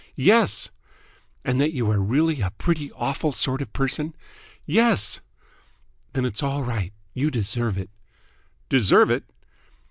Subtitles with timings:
[0.15, 0.71] "Yes!"
[1.45, 4.15] "And that you are really a pretty awful sort of person?"
[4.65, 5.19] "Yes!"
[6.13, 6.91] "Then it's all right.
[7.13, 7.91] You deserve it!"
[8.67, 9.25] "Deserve it?"